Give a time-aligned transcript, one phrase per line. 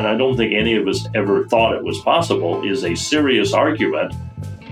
[0.00, 3.52] and I don't think any of us ever thought it was possible, is a serious
[3.52, 4.14] argument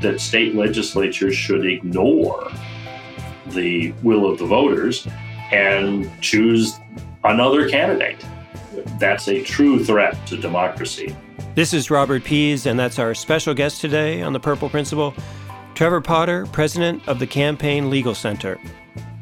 [0.01, 2.51] that state legislatures should ignore
[3.49, 5.07] the will of the voters
[5.53, 6.81] and choose
[7.25, 8.25] another candidate.
[8.99, 11.15] That's a true threat to democracy.
[11.55, 15.13] This is Robert Pease, and that's our special guest today on The Purple Principle,
[15.75, 18.59] Trevor Potter, president of the Campaign Legal Center.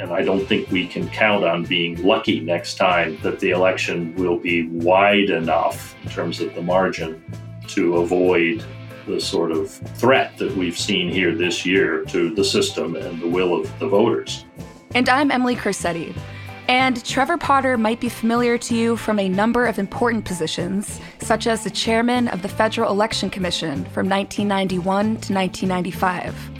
[0.01, 4.15] And I don't think we can count on being lucky next time that the election
[4.17, 7.23] will be wide enough in terms of the margin
[7.69, 8.65] to avoid
[9.07, 13.29] the sort of threat that we've seen here this year to the system and the
[13.29, 14.45] will of the voters.
[14.95, 16.15] And I'm Emily Corsetti.
[16.69, 21.47] And Trevor Potter might be familiar to you from a number of important positions, such
[21.47, 26.55] as the chairman of the Federal Election Commission from 1991 to 1995.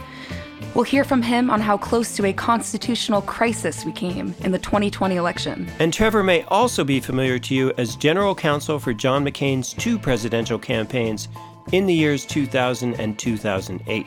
[0.77, 4.59] We'll hear from him on how close to a constitutional crisis we came in the
[4.59, 5.67] 2020 election.
[5.79, 9.99] And Trevor may also be familiar to you as general counsel for John McCain's two
[9.99, 11.29] presidential campaigns
[11.73, 14.07] in the years 2000 and 2008.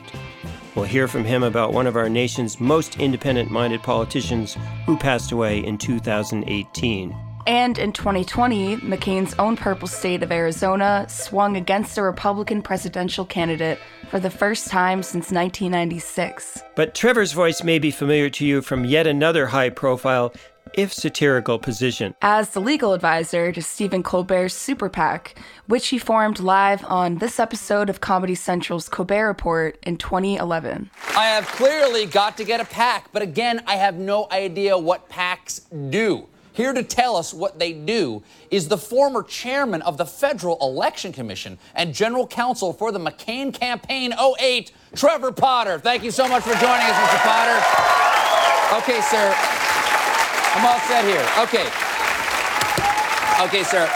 [0.76, 5.32] We'll hear from him about one of our nation's most independent minded politicians who passed
[5.32, 7.29] away in 2018.
[7.50, 13.80] And in 2020, McCain's own purple state of Arizona swung against a Republican presidential candidate
[14.08, 16.62] for the first time since 1996.
[16.76, 20.32] But Trevor's voice may be familiar to you from yet another high profile
[20.74, 22.14] if satirical position.
[22.22, 27.40] As the legal advisor to Stephen Colbert's Super PAC, which he formed live on this
[27.40, 30.88] episode of Comedy Central's Colbert Report in 2011.
[31.16, 35.08] I have clearly got to get a PAC, but again, I have no idea what
[35.08, 36.28] PACs do.
[36.52, 41.12] Here to tell us what they do is the former chairman of the Federal Election
[41.12, 45.78] Commission and general counsel for the McCain Campaign 08, Trevor Potter.
[45.78, 47.20] Thank you so much for joining us, Mr.
[47.22, 47.58] Potter.
[48.78, 49.34] Okay, sir.
[50.54, 51.26] I'm all set here.
[51.38, 51.68] Okay.
[53.44, 53.88] Okay, sir.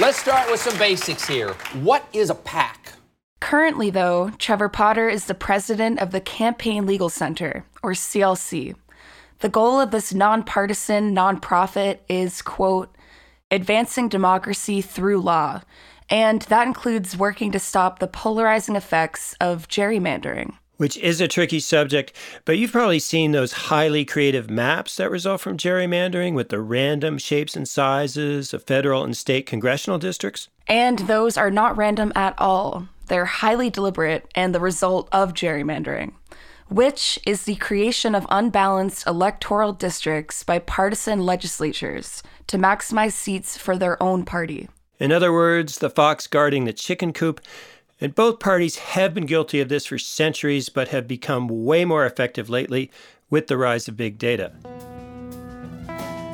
[0.00, 1.54] Let's start with some basics here.
[1.82, 2.94] What is a PAC?
[3.40, 8.74] Currently, though, Trevor Potter is the president of the Campaign Legal Center, or CLC.
[9.40, 12.94] The goal of this nonpartisan nonprofit is, quote,
[13.50, 15.62] advancing democracy through law,
[16.08, 21.60] and that includes working to stop the polarizing effects of gerrymandering which is a tricky
[21.60, 22.12] subject,
[22.44, 27.18] but you've probably seen those highly creative maps that result from gerrymandering with the random
[27.18, 30.48] shapes and sizes of federal and state congressional districts.
[30.66, 32.88] And those are not random at all.
[33.06, 36.12] They're highly deliberate and the result of gerrymandering,
[36.68, 43.76] which is the creation of unbalanced electoral districts by partisan legislatures to maximize seats for
[43.76, 44.68] their own party.
[44.98, 47.40] In other words, the fox guarding the chicken coop
[48.00, 52.04] and both parties have been guilty of this for centuries, but have become way more
[52.04, 52.90] effective lately
[53.30, 54.52] with the rise of big data.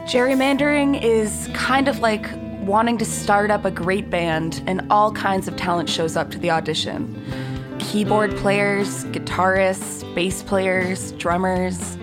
[0.07, 2.27] Gerrymandering is kind of like
[2.63, 6.39] wanting to start up a great band and all kinds of talent shows up to
[6.39, 7.50] the audition
[7.91, 11.97] keyboard players, guitarists, bass players, drummers.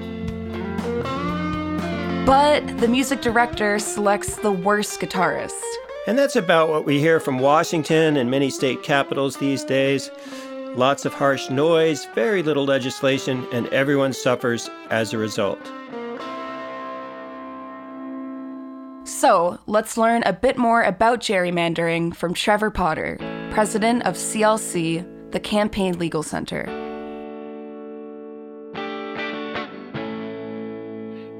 [2.25, 5.63] But the music director selects the worst guitarist.
[6.05, 10.11] And that's about what we hear from Washington and many state capitals these days.
[10.75, 15.71] Lots of harsh noise, very little legislation, and everyone suffers as a result.
[19.05, 23.17] So, let's learn a bit more about gerrymandering from Trevor Potter,
[23.51, 26.65] president of CLC, the Campaign Legal Center.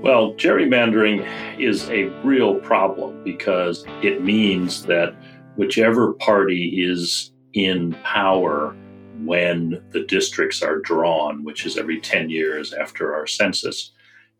[0.01, 1.27] Well, gerrymandering
[1.59, 5.15] is a real problem because it means that
[5.55, 8.75] whichever party is in power
[9.23, 13.91] when the districts are drawn, which is every 10 years after our census,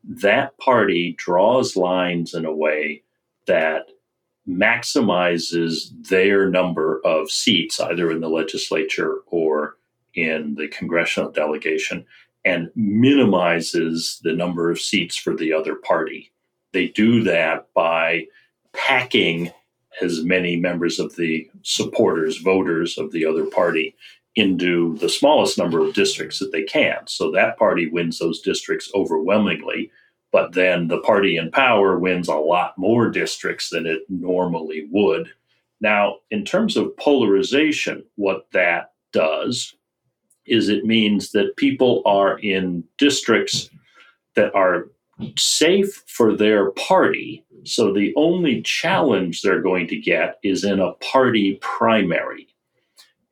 [0.04, 3.04] that party draws lines in a way
[3.48, 3.88] that
[4.48, 9.78] maximizes their number of seats, either in the legislature or
[10.14, 12.06] in the congressional delegation,
[12.46, 16.32] and minimizes the number of seats for the other party.
[16.72, 18.28] They do that by
[18.74, 19.52] packing
[20.02, 23.96] as many members of the supporters, voters of the other party
[24.36, 27.00] into the smallest number of districts that they can.
[27.08, 29.92] So that party wins those districts overwhelmingly,
[30.32, 35.30] but then the party in power wins a lot more districts than it normally would.
[35.80, 39.76] Now, in terms of polarization, what that does
[40.46, 43.70] is it means that people are in districts
[44.36, 44.90] that are
[45.38, 47.44] safe for their party.
[47.64, 52.48] So the only challenge they're going to get is in a party primary.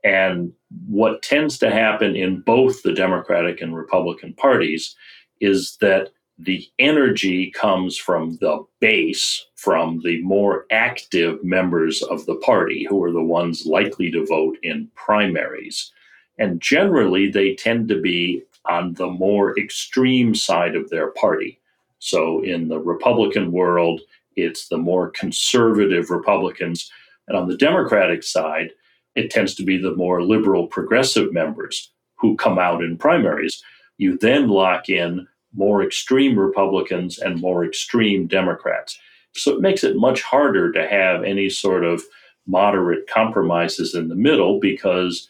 [0.03, 0.51] And
[0.87, 4.95] what tends to happen in both the Democratic and Republican parties
[5.41, 12.35] is that the energy comes from the base, from the more active members of the
[12.35, 15.91] party, who are the ones likely to vote in primaries.
[16.37, 21.59] And generally, they tend to be on the more extreme side of their party.
[21.99, 24.01] So in the Republican world,
[24.35, 26.91] it's the more conservative Republicans.
[27.27, 28.71] And on the Democratic side,
[29.15, 33.63] it tends to be the more liberal progressive members who come out in primaries.
[33.97, 38.99] You then lock in more extreme Republicans and more extreme Democrats.
[39.33, 42.03] So it makes it much harder to have any sort of
[42.47, 45.27] moderate compromises in the middle because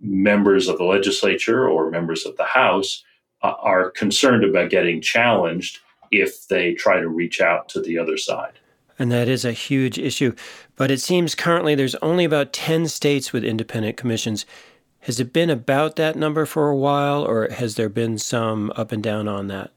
[0.00, 3.04] members of the legislature or members of the House
[3.42, 5.78] uh, are concerned about getting challenged
[6.10, 8.58] if they try to reach out to the other side.
[8.98, 10.34] And that is a huge issue.
[10.74, 14.46] But it seems currently there's only about 10 states with independent commissions.
[15.06, 18.90] Has it been about that number for a while, or has there been some up
[18.90, 19.70] and down on that?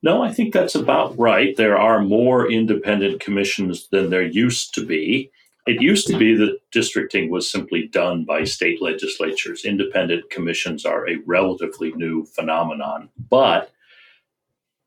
[0.00, 1.56] No, I think that's about right.
[1.56, 5.32] There are more independent commissions than there used to be.
[5.66, 9.64] It used to be that districting was simply done by state legislatures.
[9.64, 13.72] Independent commissions are a relatively new phenomenon, but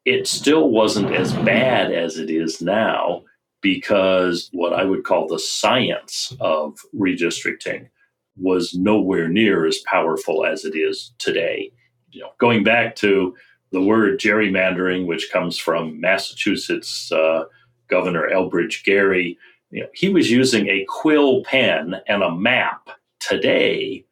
[0.05, 3.23] it still wasn't as bad as it is now
[3.61, 7.89] because what I would call the science of redistricting
[8.39, 11.71] was nowhere near as powerful as it is today.
[12.11, 13.35] You know, going back to
[13.71, 17.45] the word gerrymandering, which comes from Massachusetts uh,
[17.89, 19.37] Governor Elbridge Gerry,
[19.71, 22.89] you know, he was using a quill pen and a map.
[23.19, 24.05] Today,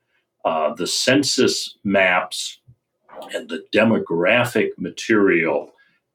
[0.44, 2.60] uh, the census maps
[3.34, 5.72] and the demographic material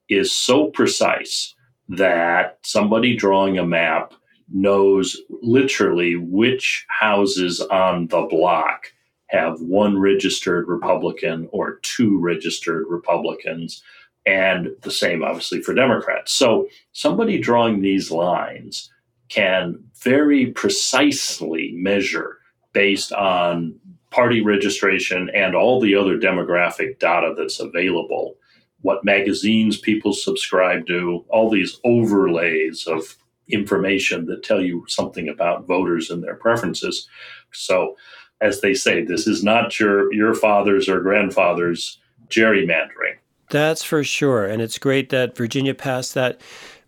[0.09, 1.55] is so precise
[1.89, 4.13] that somebody drawing a map
[4.53, 8.93] knows literally which houses on the block
[9.29, 13.83] have one registered Republican or two registered Republicans,
[14.27, 16.33] and the same obviously for Democrats.
[16.33, 18.91] So somebody drawing these lines
[19.29, 22.39] can very precisely measure
[22.73, 23.79] based on
[24.11, 28.35] party registration and all the other demographic data that's available
[28.83, 33.17] what magazines people subscribe to all these overlays of
[33.53, 37.09] information that tell you something about voters and their preferences
[37.53, 37.97] so
[38.41, 41.99] as they say this is not your your father's or grandfather's
[42.29, 43.17] gerrymandering
[43.51, 46.41] that's for sure and it's great that virginia passed that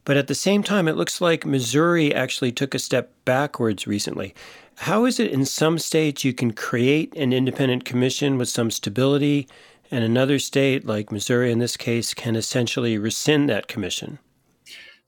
[0.05, 4.35] but at the same time, it looks like Missouri actually took a step backwards recently.
[4.79, 9.47] How is it in some states you can create an independent commission with some stability,
[9.91, 14.19] and another state, like Missouri in this case, can essentially rescind that commission?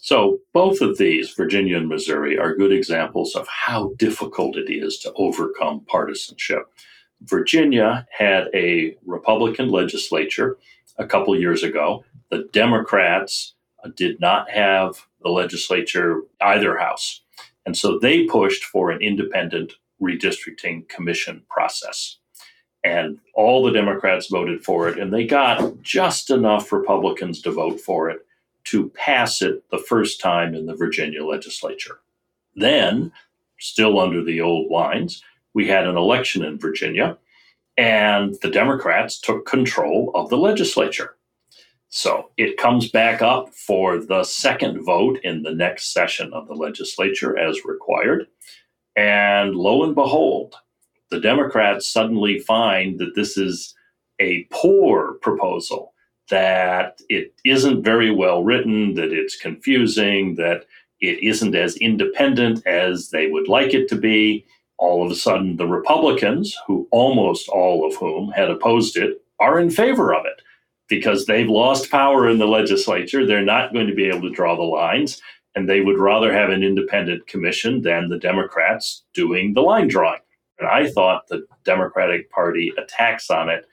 [0.05, 4.99] So, both of these, Virginia and Missouri, are good examples of how difficult it is
[4.99, 6.71] to overcome partisanship.
[7.23, 10.59] Virginia had a Republican legislature
[10.99, 12.05] a couple years ago.
[12.31, 17.23] The Democrats uh, did not have the legislature, either house.
[17.65, 19.73] And so they pushed for an independent
[20.03, 22.19] redistricting commission process.
[22.85, 27.81] And all the Democrats voted for it, and they got just enough Republicans to vote
[27.81, 28.19] for it
[28.65, 32.01] to pass it the first time in the Virginia legislature.
[32.55, 33.13] Then,
[33.59, 35.23] still under the old lines,
[35.55, 37.17] we had an election in Virginia,
[37.77, 41.17] and the Democrats took control of the legislature.
[41.89, 46.55] So it comes back up for the second vote in the next session of the
[46.55, 48.27] legislature as required.
[48.97, 50.57] And lo and behold,
[51.11, 53.75] the Democrats suddenly find that this is
[54.21, 55.94] a poor proposal,
[56.31, 60.65] that it isn't very well written, that it's confusing, that
[61.01, 64.47] it isn't as independent as they would like it to be.
[64.77, 69.59] All of a sudden, the Republicans, who almost all of whom had opposed it, are
[69.61, 70.43] in favor of it
[70.89, 73.25] because they've lost power in the legislature.
[73.25, 75.21] They're not going to be able to draw the lines,
[75.55, 80.21] and they would rather have an independent commission than the Democrats doing the line drawing.
[80.59, 83.67] And I thought the Democratic Party attacks on it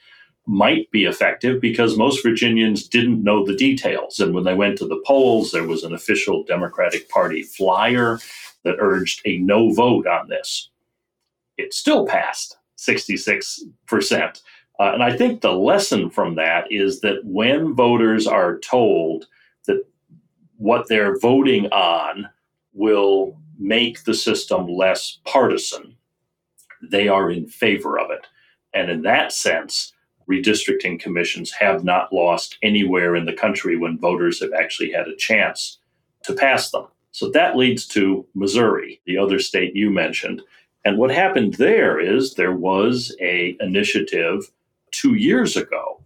[0.51, 4.19] might be effective because most Virginians didn't know the details.
[4.19, 8.19] And when they went to the polls, there was an official Democratic Party flyer
[8.63, 10.69] that urged a no vote on this.
[11.57, 14.41] It still passed 66%.
[14.77, 19.27] Uh, and I think the lesson from that is that when voters are told
[19.67, 19.85] that
[20.57, 22.27] what they're voting on
[22.73, 25.95] will make the system less partisan,
[26.81, 28.27] they are in favor of it.
[28.73, 29.93] And in that sense,
[30.29, 35.15] redistricting commissions have not lost anywhere in the country when voters have actually had a
[35.15, 35.79] chance
[36.23, 36.87] to pass them.
[37.11, 40.41] So that leads to Missouri, the other state you mentioned.
[40.85, 44.51] And what happened there is there was a initiative
[44.91, 46.01] two years ago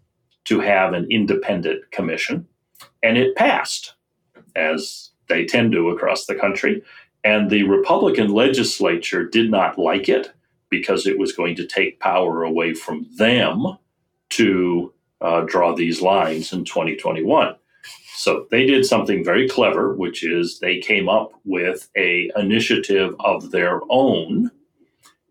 [0.45, 2.47] to have an independent commission.
[3.03, 3.93] And it passed,
[4.55, 6.83] as they tend to across the country.
[7.23, 10.31] And the Republican legislature did not like it
[10.69, 13.77] because it was going to take power away from them
[14.35, 17.55] to uh, draw these lines in 2021.
[18.15, 23.51] So they did something very clever, which is they came up with a initiative of
[23.51, 24.51] their own,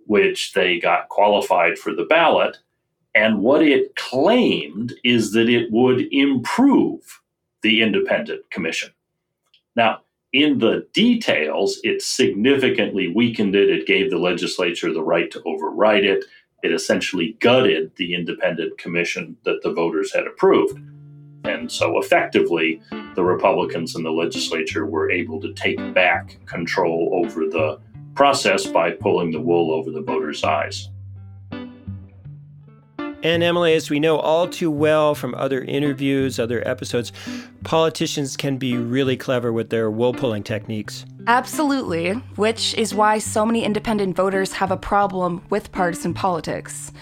[0.07, 2.59] which they got qualified for the ballot.
[3.15, 7.21] And what it claimed is that it would improve
[7.63, 8.91] the independent commission.
[9.77, 10.01] Now,
[10.33, 13.71] in the details, it significantly weakened it.
[13.71, 16.25] It gave the legislature the right to override it.
[16.65, 20.81] It essentially gutted the independent commission that the voters had approved.
[21.45, 22.81] And so effectively,
[23.15, 27.81] the Republicans in the legislature were able to take back control over the
[28.15, 30.89] process by pulling the wool over the voters' eyes.
[33.25, 37.11] And Emily, as we know all too well from other interviews, other episodes,
[37.65, 41.07] politicians can be really clever with their wool pulling techniques.
[41.27, 46.93] Absolutely, which is why so many independent voters have a problem with partisan politics.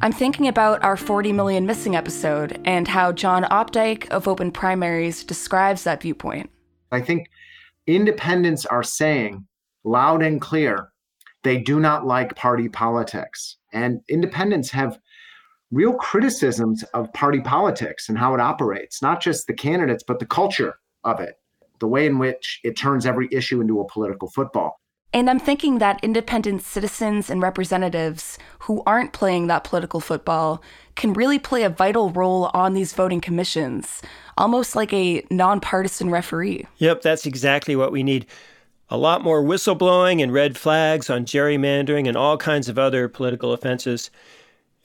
[0.00, 5.24] I'm thinking about our 40 Million Missing episode and how John Opdyke of Open Primaries
[5.24, 6.48] describes that viewpoint.
[6.92, 7.26] I think
[7.88, 9.48] independents are saying
[9.82, 10.92] loud and clear
[11.42, 13.56] they do not like party politics.
[13.72, 15.00] And independents have
[15.72, 20.26] real criticisms of party politics and how it operates, not just the candidates, but the
[20.26, 21.34] culture of it,
[21.80, 24.80] the way in which it turns every issue into a political football.
[25.12, 30.62] And I'm thinking that independent citizens and representatives who aren't playing that political football
[30.94, 34.02] can really play a vital role on these voting commissions,
[34.36, 36.66] almost like a nonpartisan referee.
[36.78, 38.26] Yep, that's exactly what we need.
[38.88, 43.52] A lot more whistleblowing and red flags on gerrymandering and all kinds of other political
[43.52, 44.10] offenses.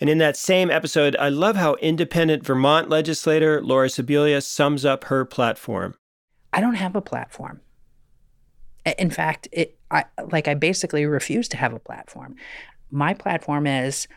[0.02, 5.06] And in that same episode, I love how independent Vermont legislator Laura Sibilia sums up
[5.06, 5.94] her platform.
[6.52, 7.62] I don't have a platform.
[8.98, 12.36] In fact, it I like I basically refuse to have a platform.
[12.90, 14.08] My platform is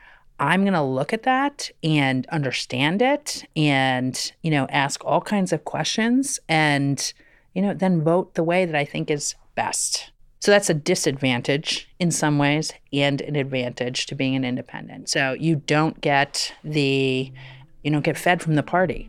[0.40, 5.52] I'm going to look at that and understand it and, you know, ask all kinds
[5.52, 7.12] of questions and,
[7.54, 10.10] you know, then vote the way that I think is best.
[10.44, 15.08] So that's a disadvantage in some ways and an advantage to being an independent.
[15.08, 17.32] So you don't get the
[17.82, 19.08] you don't get fed from the party.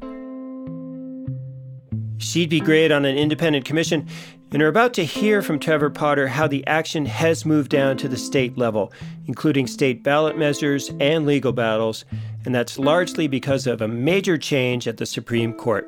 [2.20, 4.08] She'd be great on an independent commission.
[4.54, 8.08] And we're about to hear from Trevor Potter how the action has moved down to
[8.08, 8.94] the state level,
[9.26, 12.06] including state ballot measures and legal battles,
[12.46, 15.86] and that's largely because of a major change at the Supreme Court.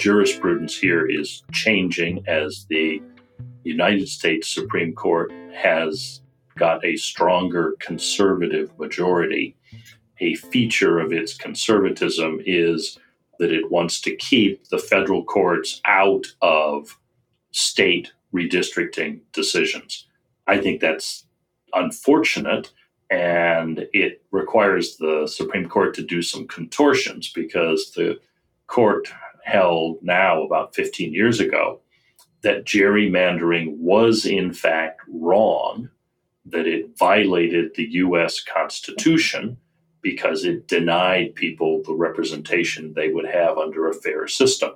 [0.00, 3.02] Jurisprudence here is changing as the
[3.64, 6.22] United States Supreme Court has
[6.56, 9.56] got a stronger conservative majority.
[10.20, 12.98] A feature of its conservatism is
[13.38, 16.98] that it wants to keep the federal courts out of
[17.52, 20.06] state redistricting decisions.
[20.46, 21.24] I think that's
[21.74, 22.72] unfortunate
[23.10, 28.20] and it requires the Supreme Court to do some contortions because the
[28.68, 29.12] court
[29.50, 31.80] held now about 15 years ago
[32.42, 35.90] that gerrymandering was in fact wrong,
[36.46, 39.58] that it violated the US Constitution
[40.02, 44.70] because it denied people the representation they would have under a fair system.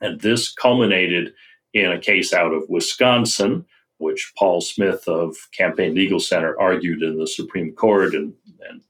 [0.00, 1.34] And this culminated
[1.74, 3.66] in a case out of Wisconsin,
[3.98, 8.32] which Paul Smith of Campaign Legal Center argued in the Supreme Court, and,
[8.68, 8.80] and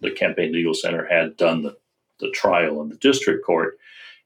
[0.00, 1.76] the Campaign Legal Center had done the,
[2.20, 3.78] the trial in the district court.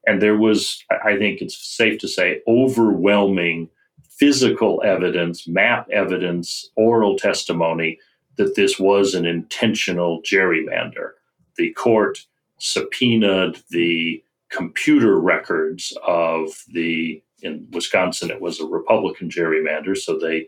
[0.05, 3.69] And there was, I think it's safe to say, overwhelming
[4.09, 7.99] physical evidence, map evidence, oral testimony
[8.37, 11.11] that this was an intentional gerrymander.
[11.57, 12.25] The court
[12.59, 20.47] subpoenaed the computer records of the, in Wisconsin, it was a Republican gerrymander, so they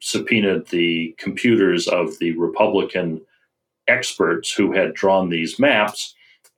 [0.00, 3.20] subpoenaed the computers of the Republican
[3.88, 6.14] experts who had drawn these maps.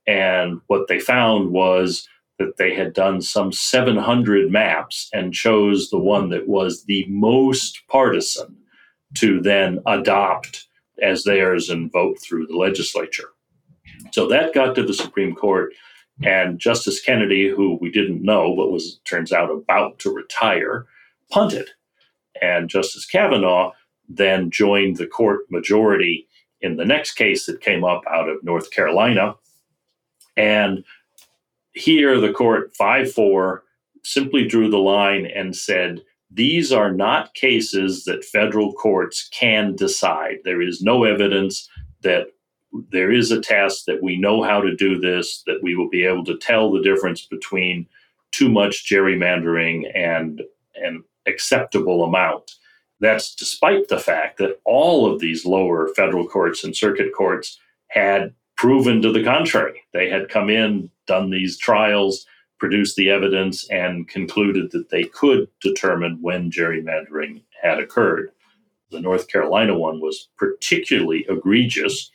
[0.07, 2.07] And what they found was
[2.39, 7.81] that they had done some 700 maps and chose the one that was the most
[7.87, 8.57] partisan
[9.15, 10.67] to then adopt
[11.01, 13.29] as theirs and vote through the legislature.
[14.11, 15.73] So that got to the Supreme Court,
[16.23, 20.85] and Justice Kennedy, who we didn't know but was turns out about to retire,
[21.31, 21.69] punted.
[22.41, 23.71] And Justice Kavanaugh
[24.07, 26.27] then joined the court majority
[26.61, 29.35] in the next case that came up out of North Carolina.
[30.37, 30.83] And
[31.73, 33.63] here, the court 5 4
[34.03, 40.37] simply drew the line and said, these are not cases that federal courts can decide.
[40.43, 41.69] There is no evidence
[42.01, 42.27] that
[42.89, 46.05] there is a test that we know how to do this, that we will be
[46.05, 47.87] able to tell the difference between
[48.31, 50.41] too much gerrymandering and
[50.75, 52.55] an acceptable amount.
[52.99, 58.33] That's despite the fact that all of these lower federal courts and circuit courts had
[58.55, 59.83] proven to the contrary.
[59.93, 62.25] They had come in, done these trials,
[62.59, 68.31] produced the evidence, and concluded that they could determine when gerrymandering had occurred.
[68.91, 72.11] The North Carolina one was particularly egregious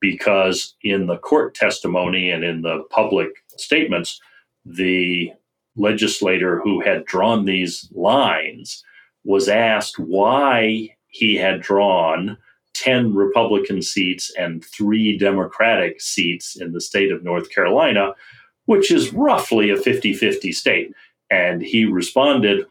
[0.00, 4.20] because in the court testimony and in the public statements,
[4.64, 5.32] the
[5.76, 8.84] legislator who had drawn these lines
[9.24, 12.36] was asked why he had drawn
[12.80, 18.14] 10 Republican seats and three Democratic seats in the state of North Carolina,
[18.64, 20.92] which is roughly a 50 50 state.
[21.30, 22.64] And he responded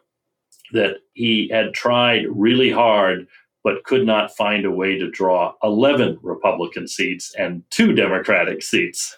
[0.73, 3.27] that he had tried really hard
[3.63, 9.17] but could not find a way to draw 11 Republican seats and two Democratic seats.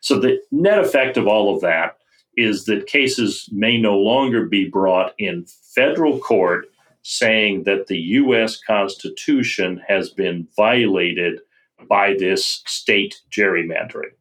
[0.00, 1.98] So the net effect of all of that
[2.36, 5.44] is that cases may no longer be brought in
[5.74, 6.66] federal court
[7.02, 8.58] saying that the U.S.
[8.58, 11.40] Constitution has been violated
[11.88, 14.14] by this state gerrymandering.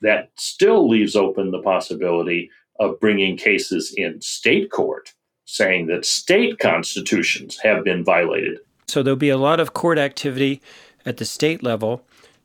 [0.00, 5.12] That still leaves open the possibility of bringing cases in state court
[5.44, 8.58] saying that state constitutions have been violated.
[8.88, 10.62] So there'll be a lot of court activity
[11.04, 12.04] at the state level.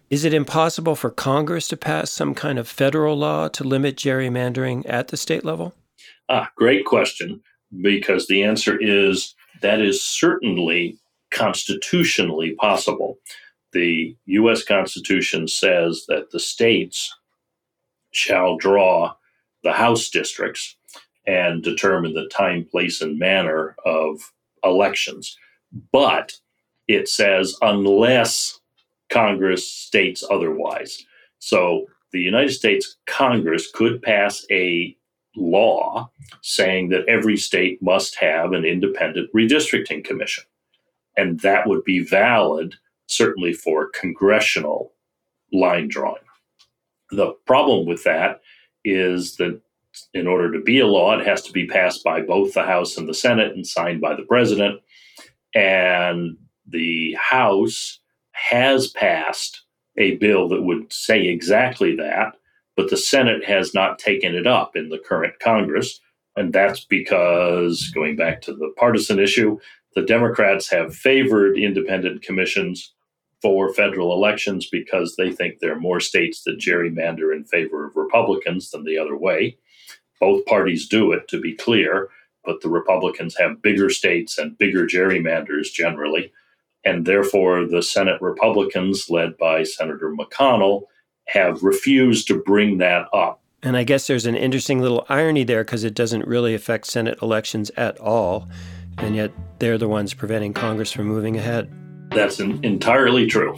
[0.10, 4.84] Is it impossible for Congress to pass some kind of federal law to limit gerrymandering
[4.88, 5.74] at the state level?
[6.30, 7.42] Ah, great question,
[7.82, 10.98] because the answer is that is certainly
[11.32, 13.18] constitutionally possible.
[13.74, 14.64] The U.S.
[14.64, 17.14] Constitution says that the states
[18.12, 19.14] shall draw
[19.64, 20.78] the House districts
[21.26, 24.32] and determine the time, place, and manner of
[24.64, 25.38] elections.
[25.92, 26.34] But
[26.88, 28.60] it says unless
[29.10, 31.04] Congress states otherwise.
[31.40, 34.97] So the United States Congress could pass a
[35.38, 40.44] law saying that every state must have an independent redistricting commission.
[41.16, 42.76] And that would be valid,
[43.08, 44.94] certainly for congressional
[45.54, 46.22] line drawing.
[47.12, 48.42] The problem with that
[48.84, 49.62] is that
[50.14, 52.98] in order to be a law, it has to be passed by both the House
[52.98, 54.82] and the Senate and signed by the president.
[55.56, 58.00] And the House
[58.32, 59.64] has passed
[59.98, 62.36] a bill that would say exactly that
[62.78, 66.00] but the Senate has not taken it up in the current Congress.
[66.38, 69.58] And that's because, going back to the partisan issue,
[69.96, 72.94] the Democrats have favored independent commissions
[73.42, 77.96] for federal elections because they think there are more states that gerrymander in favor of
[77.96, 79.58] Republicans than the other way.
[80.20, 82.10] Both parties do it, to be clear,
[82.46, 86.32] but the Republicans have bigger states and bigger gerrymanders generally.
[86.86, 90.84] And therefore, the Senate Republicans, led by Senator McConnell,
[91.28, 93.42] have refused to bring that up.
[93.64, 97.20] And I guess there's an interesting little irony there because it doesn't really affect Senate
[97.22, 98.48] elections at all.
[98.98, 101.72] And yet they're the ones preventing Congress from moving ahead.
[102.12, 103.58] That's entirely true.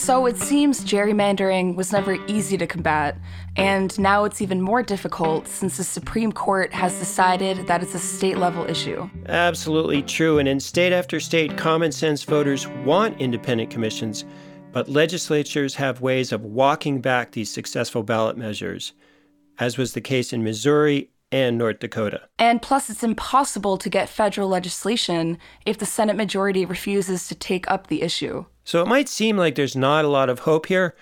[0.00, 3.18] So it seems gerrymandering was never easy to combat,
[3.54, 7.98] and now it's even more difficult since the Supreme Court has decided that it's a
[7.98, 9.08] state level issue.
[9.26, 10.38] Absolutely true.
[10.38, 14.24] And in state after state, common sense voters want independent commissions,
[14.72, 18.94] but legislatures have ways of walking back these successful ballot measures,
[19.58, 22.22] as was the case in Missouri and North Dakota.
[22.38, 27.70] And plus, it's impossible to get federal legislation if the Senate majority refuses to take
[27.70, 28.46] up the issue.
[28.70, 30.94] So it might seem like there's not a lot of hope here,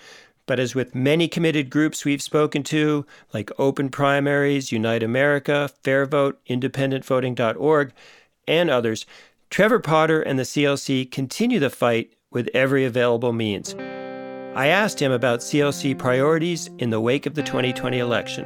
[0.47, 6.07] but as with many committed groups we've spoken to, like Open Primaries, Unite America, Fair
[6.07, 7.93] Vote, IndependentVoting.org,
[8.47, 9.05] and others,
[9.51, 13.75] Trevor Potter and the CLC continue the fight with every available means.
[14.55, 18.45] I asked him about CLC priorities in the wake of the 2020 election.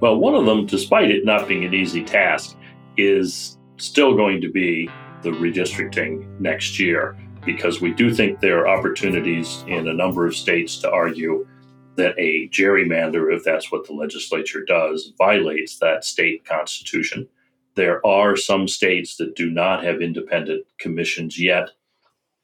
[0.00, 2.56] Well, one of them, despite it not being an easy task,
[2.96, 4.90] is still going to be
[5.22, 10.36] the redistricting next year because we do think there are opportunities in a number of
[10.36, 11.46] states to argue
[11.96, 17.28] that a gerrymander, if that's what the legislature does, violates that state constitution.
[17.74, 21.70] There are some states that do not have independent commissions yet,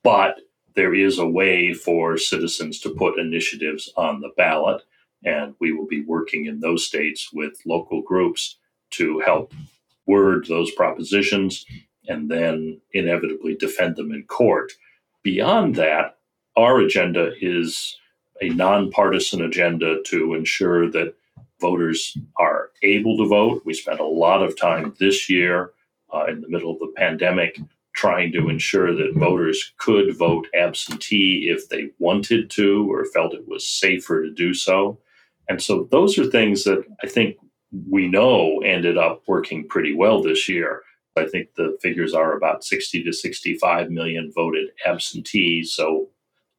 [0.03, 0.41] but
[0.75, 4.83] there is a way for citizens to put initiatives on the ballot.
[5.25, 8.59] And we will be working in those states with local groups
[8.91, 9.53] to help
[10.07, 11.65] word those propositions
[12.09, 14.73] and then inevitably defend them in court.
[15.23, 16.19] Beyond that,
[16.57, 17.97] our agenda is
[18.41, 21.15] a nonpartisan agenda to ensure that
[21.61, 23.63] voters are able to vote.
[23.65, 25.73] We spent a lot of time this year
[26.13, 27.61] uh, in the middle of the pandemic,
[27.95, 33.49] trying to ensure that voters could vote absentee if they wanted to or felt it
[33.49, 34.99] was safer to do so.
[35.49, 37.37] And so those are things that I think
[37.91, 40.83] we know ended up working pretty well this year.
[41.19, 46.09] I think the figures are about 60 to 65 million voted absentee, so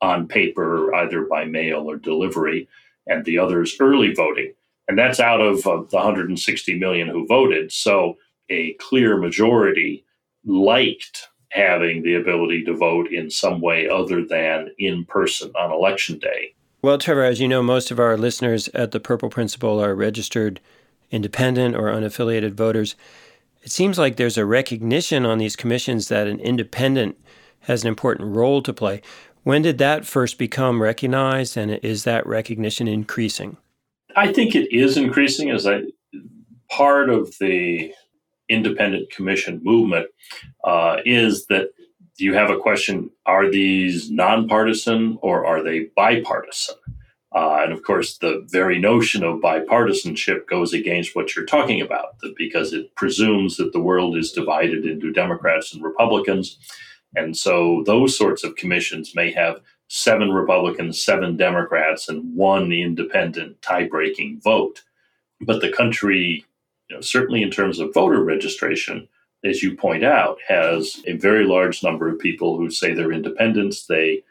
[0.01, 2.67] on paper, either by mail or delivery,
[3.07, 4.53] and the others early voting.
[4.87, 7.71] And that's out of the 160 million who voted.
[7.71, 8.17] So
[8.49, 10.05] a clear majority
[10.45, 16.19] liked having the ability to vote in some way other than in person on election
[16.19, 16.53] day.
[16.81, 20.61] Well, Trevor, as you know, most of our listeners at the Purple Principle are registered
[21.11, 22.95] independent or unaffiliated voters.
[23.61, 27.17] It seems like there's a recognition on these commissions that an independent
[27.61, 29.01] has an important role to play.
[29.43, 33.57] When did that first become recognized, and is that recognition increasing?
[34.15, 35.67] I think it is increasing as
[36.69, 37.91] part of the
[38.47, 40.07] independent commission movement
[40.63, 41.69] uh, is that
[42.17, 46.75] you have a question are these nonpartisan or are they bipartisan?
[47.35, 52.15] Uh, and of course, the very notion of bipartisanship goes against what you're talking about
[52.35, 56.57] because it presumes that the world is divided into Democrats and Republicans.
[57.15, 63.61] And so those sorts of commissions may have seven Republicans, seven Democrats, and one independent
[63.61, 64.83] tie breaking vote.
[65.41, 66.45] But the country,
[66.89, 69.07] you know, certainly in terms of voter registration,
[69.43, 73.85] as you point out, has a very large number of people who say they're independents.
[73.85, 74.23] They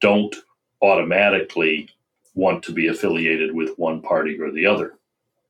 [0.00, 0.34] don't
[0.82, 1.88] automatically
[2.34, 4.94] want to be affiliated with one party or the other.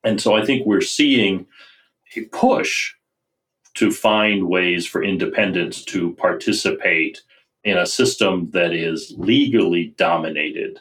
[0.04, 1.46] And so I think we're seeing
[2.16, 2.94] a push
[3.74, 7.22] to find ways for independents to participate
[7.64, 10.80] in a system that is legally dominated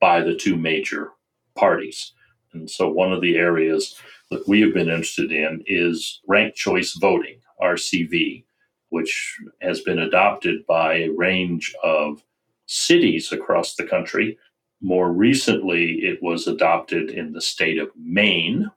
[0.00, 1.10] by the two major
[1.54, 2.12] parties.
[2.52, 3.96] And so one of the areas
[4.30, 8.44] that we have been interested in is ranked choice voting, RCV,
[8.90, 12.22] which has been adopted by a range of
[12.66, 14.38] cities across the country
[14.82, 18.70] more recently, it was adopted in the state of Maine.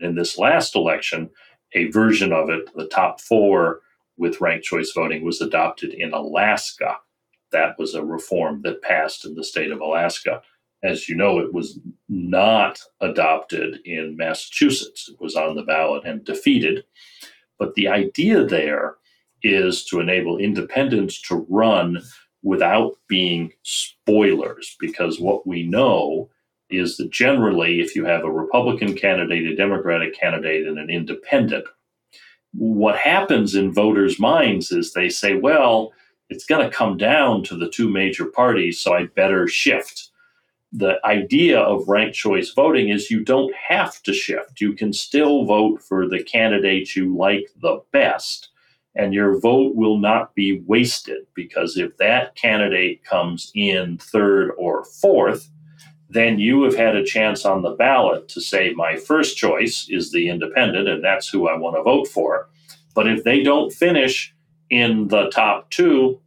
[0.00, 1.30] In this last election,
[1.74, 3.80] a version of it, the top four
[4.16, 6.96] with ranked choice voting, was adopted in Alaska.
[7.52, 10.42] That was a reform that passed in the state of Alaska.
[10.82, 15.08] As you know, it was not adopted in Massachusetts.
[15.08, 16.84] It was on the ballot and defeated.
[17.58, 18.96] But the idea there
[19.42, 22.02] is to enable independents to run
[22.42, 26.28] without being spoilers, because what we know
[26.70, 31.66] is that generally, if you have a Republican candidate, a Democratic candidate, and an independent,
[32.52, 35.92] what happens in voters' minds is they say, well,
[36.30, 40.10] it's going to come down to the two major parties, so I better shift.
[40.72, 44.60] The idea of ranked choice voting is you don't have to shift.
[44.60, 48.50] You can still vote for the candidate you like the best
[48.94, 54.84] and your vote will not be wasted because if that candidate comes in third or
[54.84, 55.50] fourth,
[56.10, 60.10] then you have had a chance on the ballot to say, my first choice is
[60.10, 62.48] the independent, and that's who I want to vote for.
[62.94, 64.34] But if they don't finish
[64.70, 66.20] in the top two,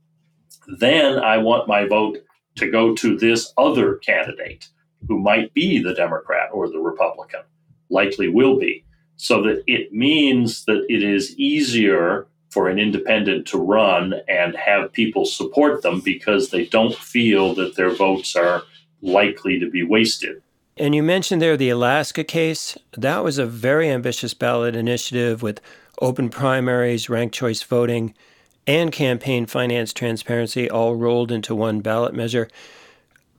[0.78, 2.19] then I want my vote
[2.56, 4.69] to go to this other candidate
[5.08, 7.41] who might be the Democrat or the Republican,
[7.89, 8.86] likely will be.
[9.15, 14.91] So that it means that it is easier for an independent to run and have
[14.91, 18.63] people support them because they don't feel that their votes are
[19.01, 20.41] likely to be wasted.
[20.77, 22.77] And you mentioned there the Alaska case.
[22.97, 25.61] That was a very ambitious ballot initiative with
[26.01, 28.13] open primaries, ranked choice voting,
[28.67, 32.47] and campaign finance transparency all rolled into one ballot measure.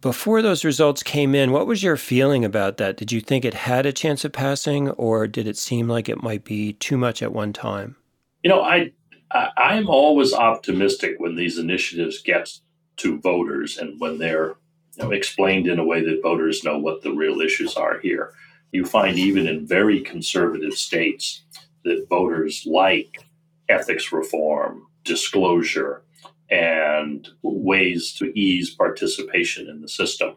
[0.00, 2.96] Before those results came in, what was your feeling about that?
[2.96, 6.22] Did you think it had a chance of passing, or did it seem like it
[6.22, 7.96] might be too much at one time?
[8.42, 8.90] You know, I
[9.32, 12.58] I, am always optimistic when these initiatives get
[12.98, 14.56] to voters and when they're
[14.96, 18.34] you know, explained in a way that voters know what the real issues are here.
[18.72, 21.44] You find even in very conservative states
[21.84, 23.18] that voters like
[23.68, 26.02] ethics reform, disclosure,
[26.50, 30.34] and ways to ease participation in the system.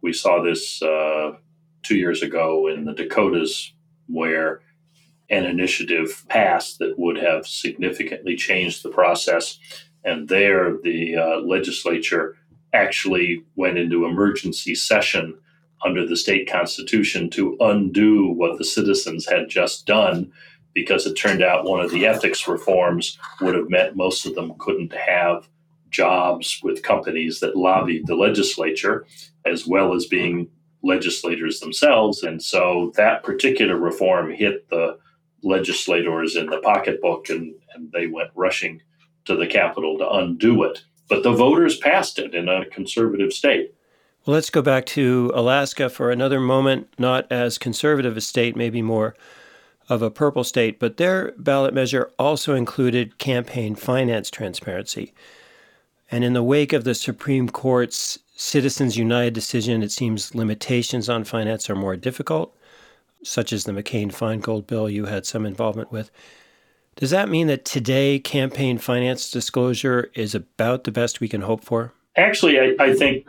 [0.00, 1.32] We saw this uh,
[1.82, 3.72] two years ago in the Dakotas,
[4.08, 4.60] where
[5.32, 9.58] an initiative passed that would have significantly changed the process.
[10.04, 12.36] And there, the uh, legislature
[12.74, 15.38] actually went into emergency session
[15.84, 20.30] under the state constitution to undo what the citizens had just done
[20.74, 24.52] because it turned out one of the ethics reforms would have meant most of them
[24.58, 25.48] couldn't have
[25.90, 29.06] jobs with companies that lobbied the legislature
[29.44, 30.48] as well as being
[30.82, 34.96] legislators themselves and so that particular reform hit the
[35.42, 38.80] legislators in the pocketbook and, and they went rushing
[39.24, 40.84] to the Capitol to undo it.
[41.08, 43.74] But the voters passed it in a conservative state.
[44.24, 48.80] Well, let's go back to Alaska for another moment, not as conservative a state, maybe
[48.80, 49.16] more
[49.88, 55.12] of a purple state, but their ballot measure also included campaign finance transparency.
[56.10, 61.24] And in the wake of the Supreme Court's Citizens United decision, it seems limitations on
[61.24, 62.56] finance are more difficult,
[63.22, 66.10] such as the McCain Feingold bill you had some involvement with.
[66.96, 71.64] Does that mean that today campaign finance disclosure is about the best we can hope
[71.64, 71.92] for?
[72.16, 73.26] Actually, I, I think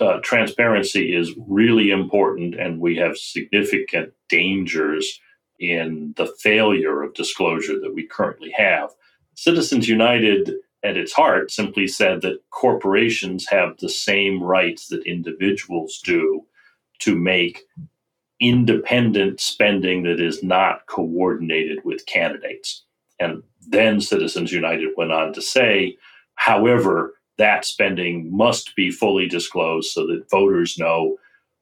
[0.00, 5.20] uh, transparency is really important, and we have significant dangers
[5.58, 8.90] in the failure of disclosure that we currently have.
[9.34, 16.00] Citizens United, at its heart, simply said that corporations have the same rights that individuals
[16.02, 16.42] do
[17.00, 17.62] to make
[18.40, 22.84] independent spending that is not coordinated with candidates.
[23.18, 25.96] And then Citizens United went on to say,
[26.34, 31.16] however, that spending must be fully disclosed so that voters know,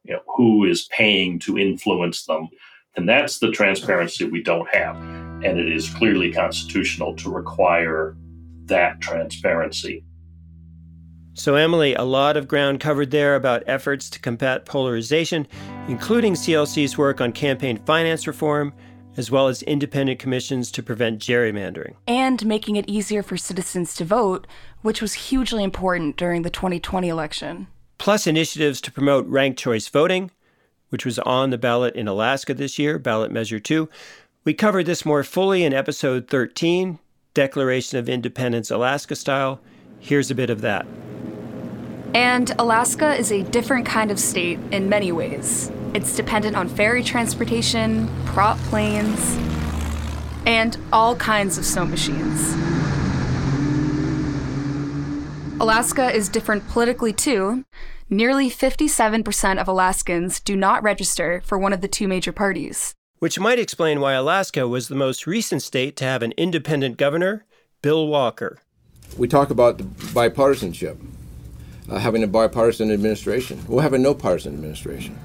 [0.04, 2.48] you know who is paying to influence them.
[2.96, 4.96] And that's the transparency we don't have.
[4.96, 8.16] And it is clearly constitutional to require
[8.66, 10.04] that transparency.
[11.36, 15.48] So, Emily, a lot of ground covered there about efforts to combat polarization,
[15.88, 18.72] including CLC's work on campaign finance reform,
[19.16, 21.94] as well as independent commissions to prevent gerrymandering.
[22.06, 24.46] And making it easier for citizens to vote,
[24.82, 27.66] which was hugely important during the 2020 election.
[27.98, 30.30] Plus, initiatives to promote ranked choice voting,
[30.90, 33.88] which was on the ballot in Alaska this year, ballot measure 2.
[34.44, 37.00] We covered this more fully in episode 13,
[37.34, 39.60] Declaration of Independence Alaska style.
[40.04, 40.84] Here's a bit of that.
[42.12, 45.72] And Alaska is a different kind of state in many ways.
[45.94, 49.38] It's dependent on ferry transportation, prop planes,
[50.44, 52.52] and all kinds of snow machines.
[55.58, 57.64] Alaska is different politically too.
[58.10, 62.92] Nearly 57% of Alaskans do not register for one of the two major parties.
[63.20, 67.46] Which might explain why Alaska was the most recent state to have an independent governor,
[67.80, 68.58] Bill Walker.
[69.16, 70.98] We talk about bipartisanship
[71.88, 73.62] uh, having a bipartisan administration.
[73.68, 75.18] We'll have a no partisan administration.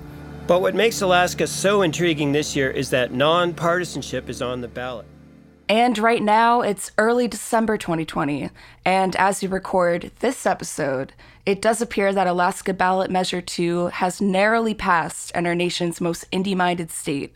[0.47, 5.05] But what makes Alaska so intriguing this year is that nonpartisanship is on the ballot.
[5.67, 8.49] And right now, it's early December 2020.
[8.83, 11.13] And as we record this episode,
[11.45, 16.29] it does appear that Alaska Ballot Measure 2 has narrowly passed in our nation's most
[16.31, 17.35] indie minded state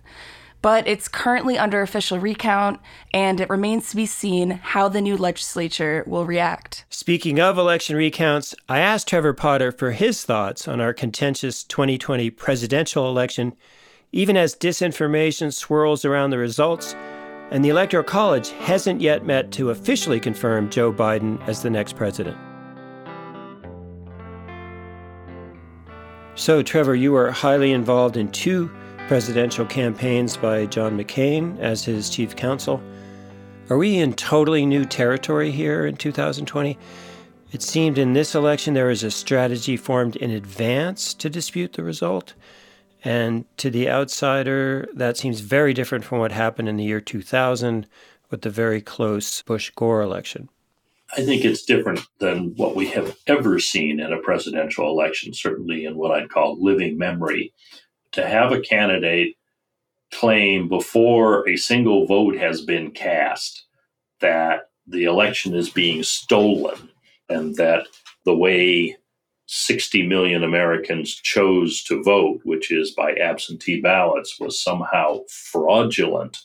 [0.64, 2.80] but it's currently under official recount,
[3.14, 6.86] and it remains to be seen how the new legislature will react.
[6.90, 12.30] Speaking of election recounts, I asked Trevor Potter for his thoughts on our contentious 2020
[12.30, 13.54] presidential election,
[14.14, 16.96] even as disinformation swirls around the results,
[17.52, 21.98] and the Electoral College hasn't yet met to officially confirm Joe Biden as the next
[21.98, 22.38] president.
[26.36, 28.72] So, Trevor, you are highly involved in two
[29.08, 32.82] presidential campaigns by John McCain as his chief counsel.
[33.70, 36.78] Are we in totally new territory here in 2020?
[37.52, 41.84] It seemed in this election there was a strategy formed in advance to dispute the
[41.84, 42.34] result.
[43.04, 47.86] And to the outsider, that seems very different from what happened in the year 2000
[48.32, 50.48] with the very close Bush Gore election.
[51.16, 55.86] I think it's different than what we have ever seen in a presidential election, certainly
[55.86, 57.54] in what I'd call living memory
[58.14, 59.36] to have a candidate
[60.12, 63.66] claim before a single vote has been cast
[64.22, 66.90] that the election is being stolen
[67.30, 67.88] and that
[68.26, 68.96] the way
[69.48, 76.40] 60 million Americans chose to vote, which is by absentee ballots, was somehow fraudulent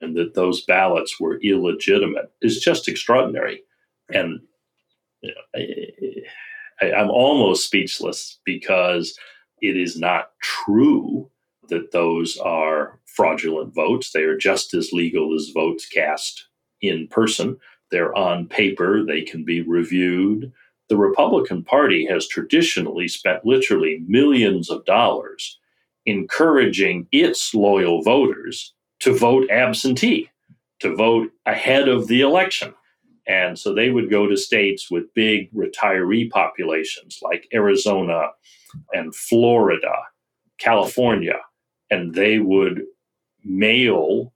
[0.00, 3.62] and that those ballots were illegitimate is just extraordinary.
[4.12, 4.40] And
[5.22, 5.64] you know,
[6.80, 9.18] I, I'm almost speechless because
[9.60, 11.30] it is not true
[11.68, 14.12] that those are fraudulent votes.
[14.12, 16.48] They are just as legal as votes cast
[16.80, 17.58] in person.
[17.90, 20.52] They're on paper, they can be reviewed.
[20.88, 25.58] The Republican Party has traditionally spent literally millions of dollars
[26.06, 30.30] encouraging its loyal voters to vote absentee,
[30.80, 32.74] to vote ahead of the election.
[33.28, 38.28] And so they would go to states with big retiree populations like Arizona
[38.92, 39.92] and Florida,
[40.58, 41.38] California,
[41.90, 42.84] and they would
[43.44, 44.32] mail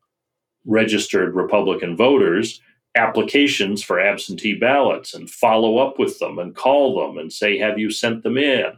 [0.64, 2.60] registered Republican voters
[2.94, 7.78] applications for absentee ballots and follow up with them and call them and say, Have
[7.78, 8.72] you sent them in?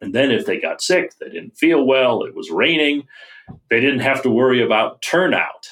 [0.00, 3.06] And then if they got sick, they didn't feel well, it was raining,
[3.70, 5.68] they didn't have to worry about turnout.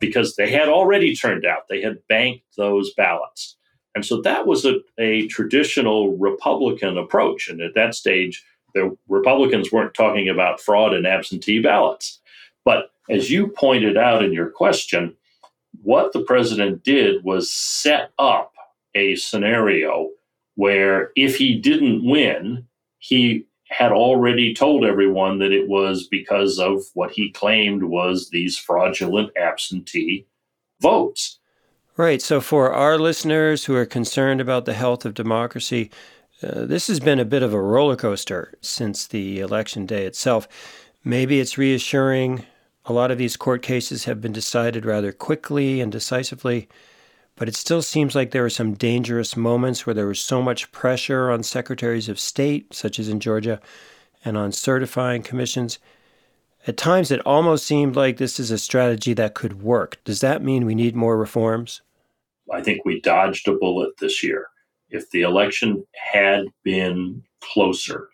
[0.00, 3.56] Because they had already turned out, they had banked those ballots.
[3.94, 7.48] And so that was a, a traditional Republican approach.
[7.48, 12.20] And at that stage, the Republicans weren't talking about fraud and absentee ballots.
[12.64, 15.14] But as you pointed out in your question,
[15.82, 18.52] what the president did was set up
[18.94, 20.10] a scenario
[20.56, 22.66] where if he didn't win,
[22.98, 23.46] he
[23.76, 29.30] had already told everyone that it was because of what he claimed was these fraudulent
[29.36, 30.26] absentee
[30.80, 31.40] votes.
[31.96, 32.22] Right.
[32.22, 35.90] So, for our listeners who are concerned about the health of democracy,
[36.42, 40.46] uh, this has been a bit of a roller coaster since the election day itself.
[41.04, 42.44] Maybe it's reassuring.
[42.86, 46.68] A lot of these court cases have been decided rather quickly and decisively,
[47.36, 50.70] but it still seems like there were some dangerous moments where there was so much
[50.70, 53.60] pressure on secretaries of state, such as in Georgia,
[54.24, 55.78] and on certifying commissions.
[56.66, 59.98] At times, it almost seemed like this is a strategy that could work.
[60.04, 61.82] Does that mean we need more reforms?
[62.52, 64.46] I think we dodged a bullet this year.
[64.88, 68.08] If the election had been closer,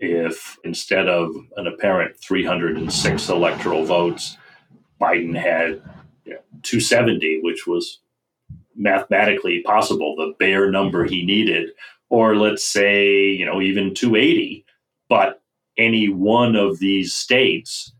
[0.00, 4.36] if instead of an apparent 306 electoral votes,
[5.00, 5.82] Biden had
[6.24, 8.00] you know, 270, which was
[8.76, 11.70] mathematically possible, the bare number he needed,
[12.08, 14.64] or let's say, you know, even 280,
[15.08, 15.42] but
[15.78, 17.92] any one of these states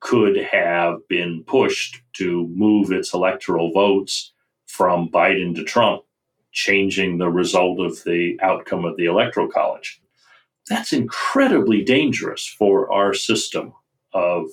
[0.00, 4.32] could have been pushed to move its electoral votes
[4.66, 6.02] from Biden to Trump,
[6.52, 10.00] changing the result of the outcome of the electoral college.
[10.68, 13.72] That's incredibly dangerous for our system
[14.12, 14.46] of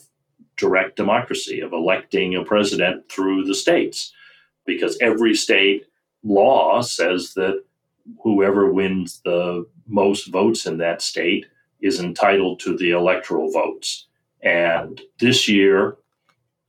[0.57, 4.13] direct democracy, of electing a president through the states,
[4.65, 5.85] because every state
[6.23, 7.63] law says that
[8.23, 11.45] whoever wins the most votes in that state
[11.81, 14.07] is entitled to the electoral votes.
[14.43, 15.97] And this year,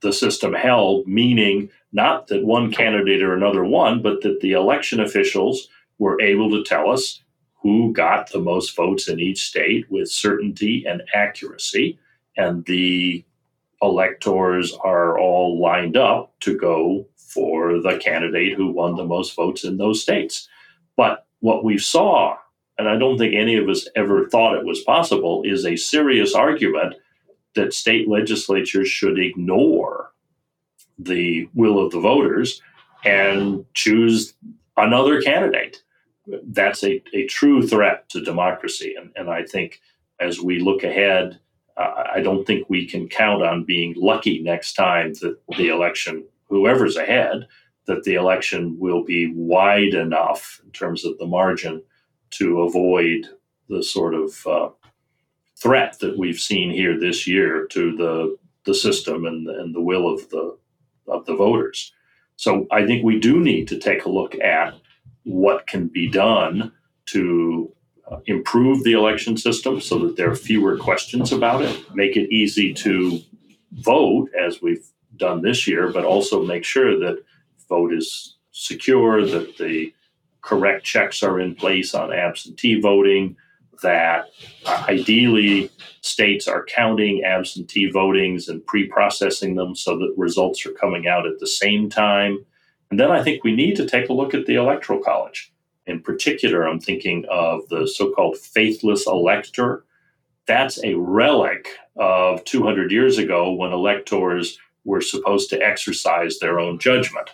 [0.01, 4.99] the system held, meaning not that one candidate or another won, but that the election
[4.99, 7.21] officials were able to tell us
[7.61, 11.97] who got the most votes in each state with certainty and accuracy.
[12.35, 13.23] And the
[13.81, 19.63] electors are all lined up to go for the candidate who won the most votes
[19.63, 20.47] in those states.
[20.95, 22.37] But what we saw
[22.77, 26.33] and I don't think any of us ever thought it was possible, is a serious
[26.33, 26.95] argument
[27.55, 30.11] that state legislatures should ignore
[30.97, 32.61] the will of the voters
[33.05, 34.33] and choose
[34.77, 35.83] another candidate.
[36.25, 38.95] That's a, a true threat to democracy.
[38.97, 39.81] And, and I think
[40.19, 41.39] as we look ahead,
[41.77, 46.23] uh, I don't think we can count on being lucky next time that the election,
[46.53, 47.47] whoever's ahead,
[47.87, 51.83] that the election will be wide enough in terms of the margin
[52.31, 53.27] to avoid
[53.69, 54.69] the sort of uh,
[55.57, 60.07] threat that we've seen here this year to the the system and, and the will
[60.13, 60.57] of the
[61.07, 61.91] of the voters.
[62.35, 64.73] So I think we do need to take a look at
[65.23, 66.71] what can be done
[67.07, 67.73] to
[68.09, 72.33] uh, improve the election system so that there are fewer questions about it, make it
[72.33, 73.19] easy to
[73.71, 74.87] vote as we've
[75.17, 77.23] done this year, but also make sure that
[77.69, 79.93] vote is secure, that the
[80.41, 83.35] correct checks are in place on absentee voting,
[83.81, 84.29] that
[84.65, 85.69] uh, ideally
[86.01, 91.25] states are counting absentee votings and pre processing them so that results are coming out
[91.25, 92.45] at the same time.
[92.89, 95.51] And then I think we need to take a look at the Electoral College.
[95.85, 99.83] In particular, I'm thinking of the so called faithless elector.
[100.45, 106.79] That's a relic of 200 years ago when electors were supposed to exercise their own
[106.79, 107.29] judgment.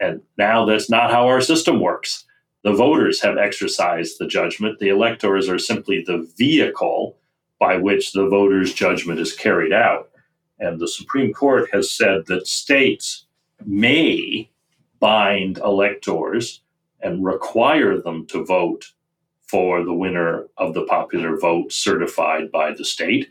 [0.00, 2.24] And now that's not how our system works.
[2.64, 4.78] The voters have exercised the judgment.
[4.78, 7.16] The electors are simply the vehicle
[7.58, 10.10] by which the voters' judgment is carried out.
[10.58, 13.26] And the Supreme Court has said that states
[13.64, 14.50] may
[15.00, 16.62] bind electors
[17.00, 18.92] and require them to vote
[19.42, 23.30] for the winner of the popular vote certified by the state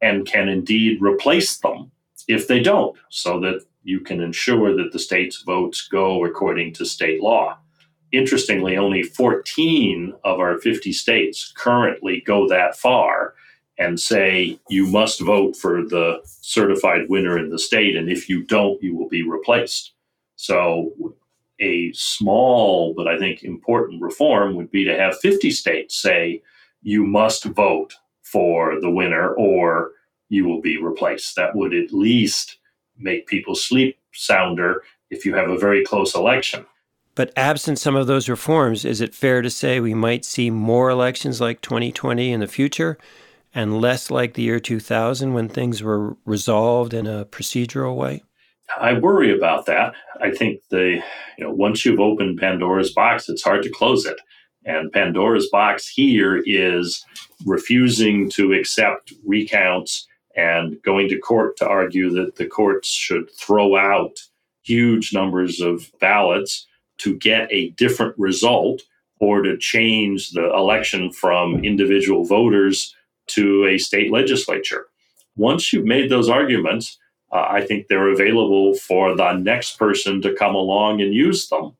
[0.00, 1.90] and can indeed replace them
[2.28, 6.84] if they don't, so that you can ensure that the state's votes go according to
[6.84, 7.58] state law
[8.12, 13.34] interestingly, only 14 of our 50 states currently go that far
[13.78, 18.42] and say you must vote for the certified winner in the state, and if you
[18.42, 19.92] don't, you will be replaced.
[20.36, 20.92] So,
[21.60, 26.40] a small but I think important reform would be to have 50 states say
[26.82, 29.92] you must vote for the winner or
[30.28, 31.36] you will be replaced.
[31.36, 32.58] That would at least
[32.98, 36.66] make people sleep sounder if you have a very close election.
[37.14, 40.88] But absent some of those reforms, is it fair to say we might see more
[40.90, 42.96] elections like 2020 in the future
[43.54, 48.22] and less like the year 2000 when things were resolved in a procedural way?
[48.78, 49.94] I worry about that.
[50.20, 51.02] I think the
[51.38, 54.20] you know once you've opened Pandora's box, it's hard to close it.
[54.64, 57.04] And Pandora's box here is
[57.46, 60.06] refusing to accept recounts
[60.38, 64.20] and going to court to argue that the courts should throw out
[64.62, 66.66] huge numbers of ballots
[66.98, 68.82] to get a different result
[69.20, 72.94] or to change the election from individual voters
[73.26, 74.86] to a state legislature.
[75.36, 76.98] Once you've made those arguments,
[77.32, 81.76] uh, I think they're available for the next person to come along and use them,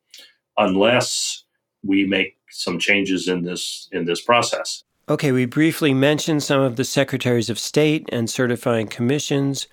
[0.57, 1.45] unless
[1.85, 4.83] we make some changes in this in this process.
[5.11, 9.67] Okay, we briefly mentioned some of the secretaries of state and certifying commissions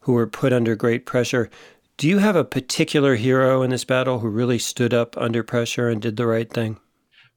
[0.00, 1.48] who were put under great pressure.
[1.96, 5.88] Do you have a particular hero in this battle who really stood up under pressure
[5.88, 6.78] and did the right thing?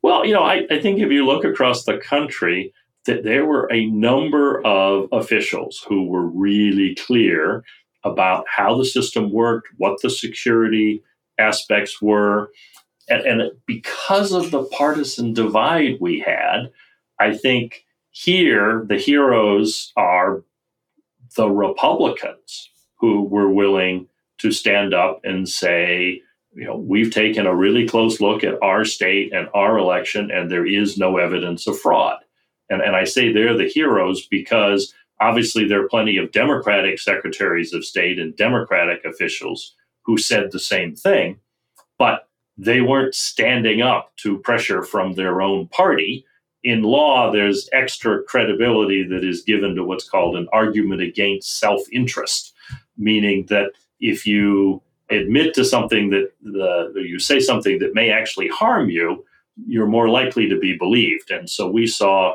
[0.01, 2.73] Well, you know, I, I think if you look across the country,
[3.05, 7.63] that there were a number of officials who were really clear
[8.03, 11.01] about how the system worked, what the security
[11.39, 12.51] aspects were.
[13.07, 16.71] And, and because of the partisan divide we had,
[17.19, 20.43] I think here the heroes are
[21.35, 24.07] the Republicans who were willing
[24.39, 26.21] to stand up and say,
[26.53, 30.49] you know, we've taken a really close look at our state and our election, and
[30.49, 32.19] there is no evidence of fraud.
[32.69, 37.73] And, and I say they're the heroes because obviously there are plenty of Democratic secretaries
[37.73, 41.39] of state and Democratic officials who said the same thing,
[41.97, 46.25] but they weren't standing up to pressure from their own party.
[46.65, 51.81] In law, there's extra credibility that is given to what's called an argument against self
[51.93, 52.53] interest,
[52.97, 58.47] meaning that if you admit to something that the, you say something that may actually
[58.47, 59.23] harm you,
[59.67, 61.29] you're more likely to be believed.
[61.29, 62.33] And so we saw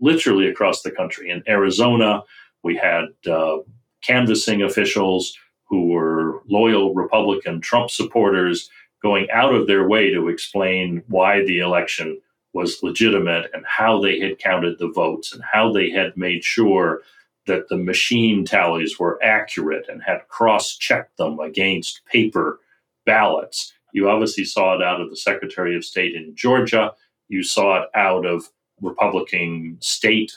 [0.00, 1.28] literally across the country.
[1.28, 2.22] In Arizona,
[2.62, 3.58] we had uh,
[4.02, 8.70] canvassing officials who were loyal Republican Trump supporters
[9.02, 12.18] going out of their way to explain why the election
[12.58, 17.02] was legitimate and how they had counted the votes and how they had made sure
[17.46, 22.58] that the machine tallies were accurate and had cross checked them against paper
[23.06, 23.72] ballots.
[23.92, 26.92] You obviously saw it out of the Secretary of State in Georgia.
[27.28, 28.48] You saw it out of
[28.82, 30.32] Republican state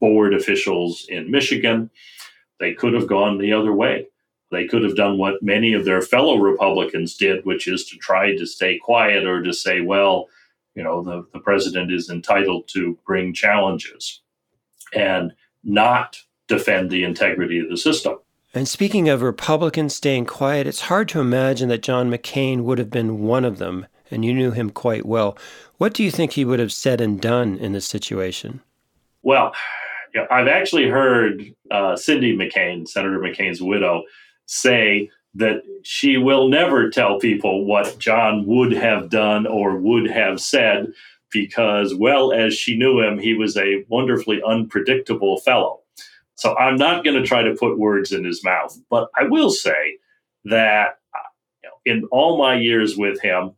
[0.00, 1.88] board officials in Michigan.
[2.58, 4.08] They could have gone the other way.
[4.50, 8.36] They could have done what many of their fellow Republicans did, which is to try
[8.36, 10.28] to stay quiet or to say, well,
[10.74, 14.22] you know, the, the president is entitled to bring challenges
[14.92, 16.18] and not
[16.48, 18.18] defend the integrity of the system.
[18.52, 22.90] And speaking of Republicans staying quiet, it's hard to imagine that John McCain would have
[22.90, 25.36] been one of them, and you knew him quite well.
[25.78, 28.60] What do you think he would have said and done in this situation?
[29.22, 29.52] Well,
[30.30, 34.04] I've actually heard uh, Cindy McCain, Senator McCain's widow,
[34.46, 40.40] say that she will never tell people what John would have done or would have
[40.40, 40.92] said
[41.32, 45.80] because, well as she knew him, he was a wonderfully unpredictable fellow.
[46.36, 49.50] So I'm not going to try to put words in his mouth, but I will
[49.50, 49.98] say
[50.44, 50.98] that
[51.84, 53.52] in all my years with him,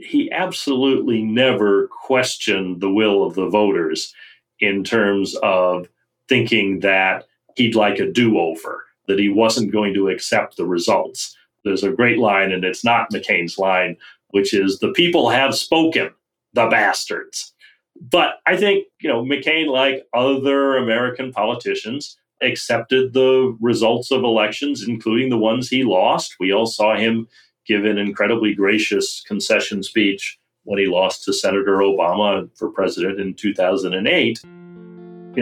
[0.00, 4.12] he absolutely never questioned the will of the voters
[4.60, 5.88] in terms of
[6.28, 7.24] thinking that
[7.56, 11.36] he'd like a do over, that he wasn't going to accept the results.
[11.64, 13.96] There's a great line, and it's not McCain's line,
[14.28, 16.10] which is the people have spoken,
[16.52, 17.52] the bastards.
[18.00, 24.86] But I think, you know, McCain, like other American politicians, accepted the results of elections,
[24.86, 26.36] including the ones he lost.
[26.40, 27.28] We all saw him
[27.66, 33.34] give an incredibly gracious concession speech when he lost to Senator Obama for president in
[33.34, 34.42] 2008.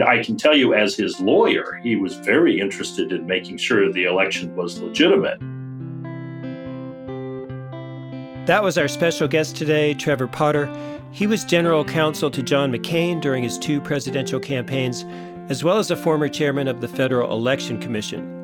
[0.01, 4.05] I can tell you, as his lawyer, he was very interested in making sure the
[4.05, 5.39] election was legitimate.
[8.47, 10.69] That was our special guest today, Trevor Potter.
[11.11, 15.05] He was general counsel to John McCain during his two presidential campaigns,
[15.49, 18.42] as well as a former chairman of the Federal Election Commission.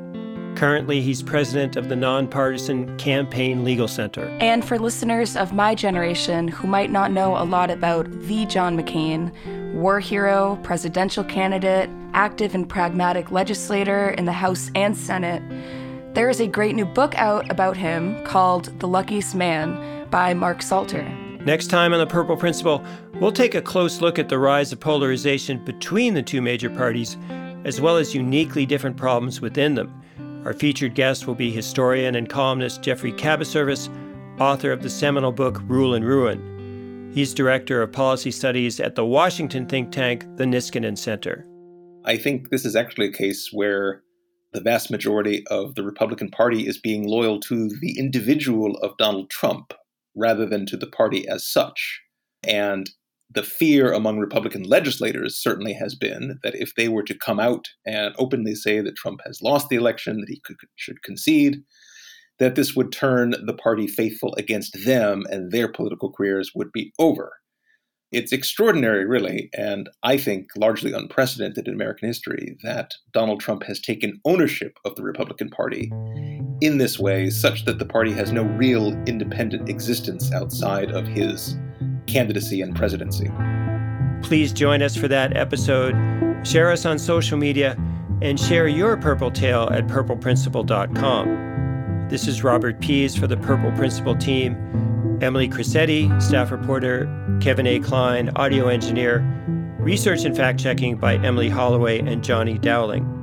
[0.60, 4.28] Currently, he's president of the Nonpartisan Campaign Legal Center.
[4.42, 8.78] And for listeners of my generation who might not know a lot about the John
[8.78, 9.32] McCain,
[9.74, 15.42] war hero, presidential candidate, active and pragmatic legislator in the House and Senate,
[16.14, 20.62] there is a great new book out about him called The Luckiest Man by Mark
[20.62, 21.04] Salter.
[21.40, 22.84] Next time on The Purple Principle,
[23.22, 27.16] we'll take a close look at the rise of polarization between the two major parties,
[27.64, 29.96] as well as uniquely different problems within them.
[30.46, 33.90] Our featured guest will be historian and columnist Geoffrey Kabaservice,
[34.40, 37.12] author of the seminal book Rule and Ruin.
[37.14, 41.46] He's director of policy studies at the Washington think tank, the Niskanen Center.
[42.06, 44.02] I think this is actually a case where
[44.54, 49.30] the vast majority of the Republican Party is being loyal to the individual of Donald
[49.30, 49.74] Trump
[50.16, 52.00] rather than to the party as such.
[52.44, 52.90] And
[53.32, 57.68] the fear among Republican legislators certainly has been that if they were to come out
[57.86, 61.58] and openly say that Trump has lost the election, that he could, should concede,
[62.40, 66.92] that this would turn the party faithful against them and their political careers would be
[66.98, 67.34] over.
[68.12, 73.80] It's extraordinary, really, and I think largely unprecedented in American history that Donald Trump has
[73.80, 75.92] taken ownership of the Republican Party
[76.62, 81.56] in this way, such that the party has no real independent existence outside of his
[82.10, 83.32] candidacy and presidency.
[84.22, 85.96] Please join us for that episode.
[86.44, 87.78] Share us on social media
[88.22, 92.08] and share your purple tale at purpleprinciple.com.
[92.10, 94.58] This is Robert Pease for the Purple Principle team.
[95.22, 97.08] Emily Criscetti, staff reporter,
[97.42, 97.80] Kevin A.
[97.80, 99.20] Klein, audio engineer,
[99.80, 103.19] research and fact checking by Emily Holloway and Johnny Dowling.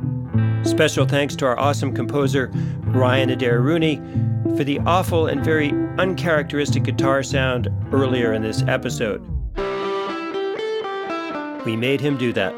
[0.67, 2.51] Special thanks to our awesome composer,
[2.83, 3.97] Ryan Adair Rooney,
[4.57, 9.25] for the awful and very uncharacteristic guitar sound earlier in this episode.
[11.65, 12.53] We made him do that.